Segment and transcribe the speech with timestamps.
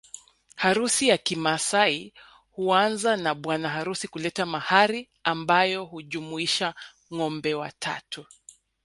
[0.55, 2.13] Harusi ya kimaasai
[2.51, 6.73] huanza na bwana harusi kuleta mahari ambayo hujumuisha
[7.13, 8.25] ngombe watatu